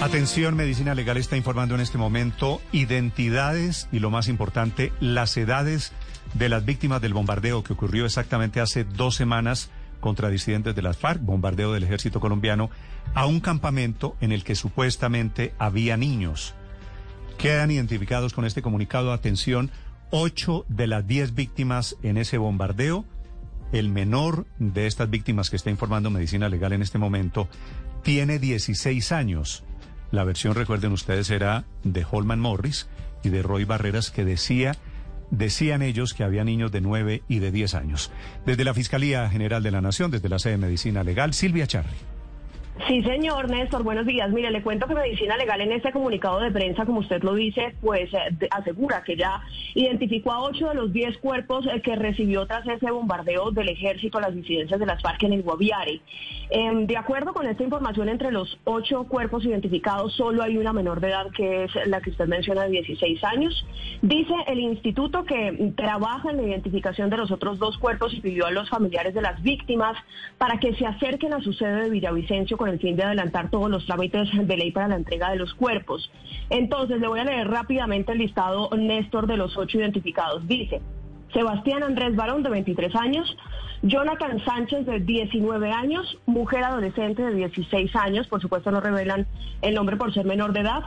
[0.00, 5.92] Atención, Medicina Legal está informando en este momento identidades y lo más importante, las edades
[6.32, 10.96] de las víctimas del bombardeo que ocurrió exactamente hace dos semanas contra disidentes de las
[10.96, 12.70] FARC, bombardeo del ejército colombiano,
[13.12, 16.54] a un campamento en el que supuestamente había niños.
[17.36, 19.70] Quedan identificados con este comunicado, atención,
[20.10, 23.04] ocho de las diez víctimas en ese bombardeo.
[23.70, 27.48] El menor de estas víctimas que está informando Medicina Legal en este momento
[28.02, 29.62] tiene 16 años.
[30.10, 32.88] La versión, recuerden ustedes, era de Holman Morris
[33.22, 34.76] y de Roy Barreras que decía,
[35.30, 38.10] decían ellos que había niños de 9 y de 10 años.
[38.44, 41.96] Desde la Fiscalía General de la Nación, desde la sede de Medicina Legal, Silvia Charri.
[42.86, 44.30] Sí, señor Néstor, buenos días.
[44.30, 47.74] Mire, le cuento que Medicina Legal en este comunicado de prensa, como usted lo dice,
[47.80, 49.42] pues eh, asegura que ya
[49.74, 54.18] identificó a ocho de los diez cuerpos eh, que recibió tras ese bombardeo del ejército
[54.18, 56.00] a las disidencias de las FARC en el Guaviare.
[56.50, 61.00] Em, de acuerdo con esta información, entre los ocho cuerpos identificados solo hay una menor
[61.00, 63.66] de edad que es la que usted menciona de 16 años.
[64.00, 68.46] Dice el instituto que trabaja en la identificación de los otros dos cuerpos y pidió
[68.46, 69.96] a los familiares de las víctimas
[70.38, 73.70] para que se acerquen a su sede de Villavicencio con el fin de adelantar todos
[73.70, 76.10] los trámites de ley para la entrega de los cuerpos.
[76.48, 80.46] Entonces, le voy a leer rápidamente el listado, Néstor, de los ocho identificados.
[80.46, 80.80] Dice,
[81.32, 83.36] Sebastián Andrés Barón, de 23 años,
[83.82, 89.26] Jonathan Sánchez, de 19 años, mujer adolescente de 16 años, por supuesto no revelan
[89.62, 90.82] el nombre por ser menor de edad,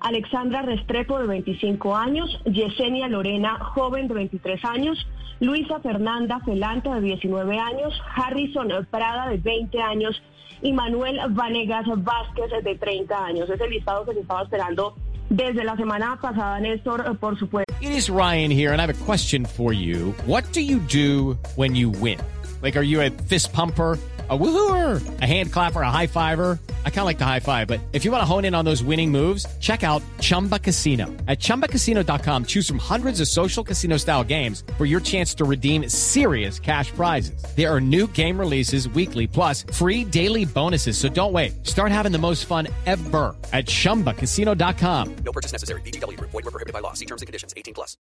[0.00, 5.06] Alexandra Restrepo, de 25 años, Yesenia Lorena, joven de 23 años,
[5.40, 10.20] Luisa Fernanda Felanta, de 19 años, Harrison Prada, de 20 años,
[10.62, 13.50] y Manuel Vanegas Vázquez, de 30 años.
[13.50, 14.94] Es el listado que se estaba esperando
[15.30, 17.72] desde la semana pasada, Néstor, por supuesto.
[17.80, 20.14] It is Ryan here, and I have a question for you.
[20.26, 22.18] What do you do when you win?
[22.60, 23.98] Like, are you a fist pumper?
[24.30, 26.58] a woohooer, a hand clapper, a high fiver.
[26.84, 28.64] I kind of like the high five, but if you want to hone in on
[28.64, 31.06] those winning moves, check out Chumba Casino.
[31.26, 35.88] At ChumbaCasino.com, choose from hundreds of social casino style games for your chance to redeem
[35.88, 37.42] serious cash prizes.
[37.56, 40.98] There are new game releases weekly, plus free daily bonuses.
[40.98, 41.66] So don't wait.
[41.66, 45.16] Start having the most fun ever at ChumbaCasino.com.
[45.24, 45.80] No purchase necessary.
[45.82, 46.20] BGW.
[46.20, 46.92] Void were prohibited by law.
[46.92, 47.54] See terms and conditions.
[47.56, 47.96] 18 plus.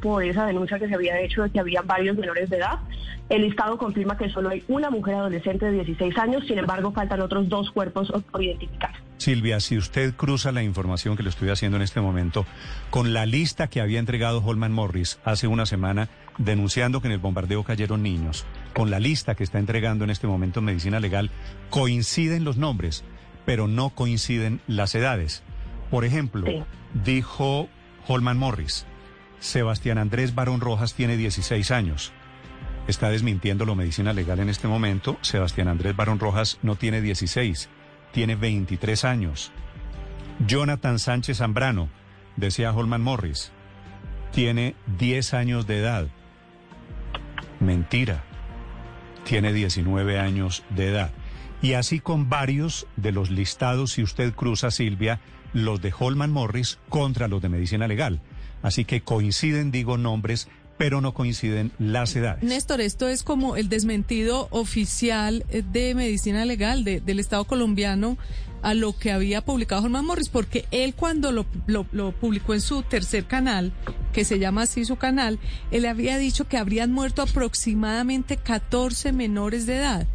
[0.00, 2.78] Por esa denuncia que se había hecho de que había varios menores de edad,
[3.28, 7.20] el Estado confirma que solo hay una mujer adolescente de 16 años, sin embargo faltan
[7.22, 8.92] otros dos cuerpos por identificar.
[9.18, 12.44] Silvia, si usted cruza la información que le estoy haciendo en este momento
[12.90, 17.18] con la lista que había entregado Holman Morris hace una semana denunciando que en el
[17.20, 18.44] bombardeo cayeron niños,
[18.74, 21.30] con la lista que está entregando en este momento Medicina Legal,
[21.70, 23.04] coinciden los nombres,
[23.44, 25.42] pero no coinciden las edades.
[25.90, 26.62] Por ejemplo, Sí.
[27.04, 27.68] dijo
[28.08, 28.86] Holman Morris,
[29.38, 32.12] Sebastián Andrés Barón Rojas tiene 16 años.
[32.88, 35.16] Está desmintiéndolo Medicina Legal en este momento.
[35.20, 37.68] Sebastián Andrés Barón Rojas no tiene 16,
[38.12, 39.52] tiene 23 años.
[40.46, 41.88] Jonathan Sánchez Zambrano,
[42.36, 43.52] decía Holman Morris,
[44.32, 46.08] tiene 10 años de edad.
[47.60, 48.24] Mentira,
[49.24, 51.10] tiene 19 años de edad.
[51.60, 55.20] Y así con varios de los listados, si usted cruza, Silvia,
[55.52, 58.20] los de Holman Morris contra los de Medicina Legal.
[58.62, 60.48] Así que coinciden, digo, nombres,
[60.82, 62.42] pero no coinciden las edades.
[62.42, 68.18] Néstor, esto es como el desmentido oficial eh, de medicina legal de- del Estado colombiano
[68.62, 72.60] a lo que había publicado Holman Morris, porque él cuando lo, lo- lo publicó en
[72.60, 73.72] su tercer canal,
[74.12, 75.38] que se llama así su canal,
[75.70, 80.06] él había dicho que habrían muerto aproximadamente 14 menores de edad.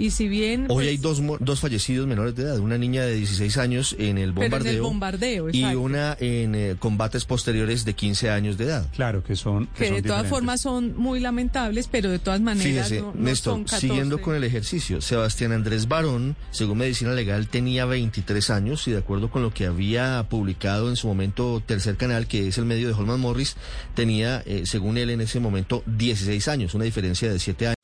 [0.00, 0.62] Y si bien...
[0.62, 4.16] Hoy pues, hay dos, dos fallecidos menores de edad, una niña de 16 años en
[4.16, 5.80] el Pero en el bombardeo, bombardeo, y exacto.
[5.80, 8.88] una en eh, combates posteriores de 15 años de edad.
[8.94, 9.66] Claro que son.
[9.76, 10.30] que son de todas diferentes.
[10.30, 13.86] formas son muy lamentables, pero de todas maneras Fíjese, no, no Néstor, son 14.
[13.86, 18.98] siguiendo con el ejercicio, Sebastián Andrés Barón, según Medicina Legal, tenía 23 años y de
[18.98, 22.88] acuerdo con lo que había publicado en su momento Tercer Canal, que es el medio
[22.88, 23.54] de Holman Morris,
[23.94, 27.74] tenía, eh, según él en ese momento, 16 años, una diferencia de 7 años.